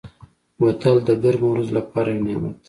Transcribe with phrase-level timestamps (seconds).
[0.59, 2.51] بوتل د ګرمو ورځو لپاره یو نعمت دی.